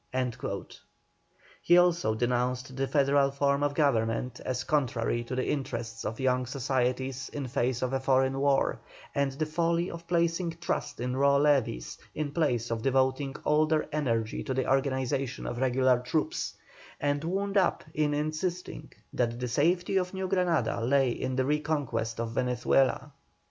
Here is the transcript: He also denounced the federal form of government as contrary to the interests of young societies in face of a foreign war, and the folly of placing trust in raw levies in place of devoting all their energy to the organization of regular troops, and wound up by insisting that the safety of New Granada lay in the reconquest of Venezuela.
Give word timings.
He 1.61 1.77
also 1.77 2.15
denounced 2.15 2.75
the 2.75 2.87
federal 2.87 3.29
form 3.29 3.61
of 3.61 3.75
government 3.75 4.39
as 4.43 4.63
contrary 4.63 5.23
to 5.25 5.35
the 5.35 5.47
interests 5.47 6.05
of 6.05 6.19
young 6.19 6.47
societies 6.47 7.29
in 7.29 7.45
face 7.47 7.83
of 7.83 7.93
a 7.93 7.99
foreign 7.99 8.39
war, 8.39 8.79
and 9.13 9.33
the 9.33 9.45
folly 9.45 9.91
of 9.91 10.07
placing 10.07 10.57
trust 10.59 10.99
in 10.99 11.15
raw 11.15 11.37
levies 11.37 11.99
in 12.15 12.31
place 12.31 12.71
of 12.71 12.81
devoting 12.81 13.35
all 13.45 13.67
their 13.67 13.87
energy 13.91 14.41
to 14.43 14.55
the 14.55 14.67
organization 14.67 15.45
of 15.45 15.59
regular 15.59 15.99
troops, 15.99 16.55
and 16.99 17.23
wound 17.23 17.55
up 17.55 17.83
by 17.95 18.01
insisting 18.01 18.91
that 19.13 19.39
the 19.39 19.47
safety 19.47 19.97
of 19.97 20.15
New 20.15 20.27
Granada 20.27 20.81
lay 20.83 21.11
in 21.11 21.35
the 21.35 21.45
reconquest 21.45 22.19
of 22.19 22.31
Venezuela. 22.31 23.11